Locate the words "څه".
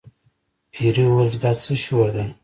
1.63-1.73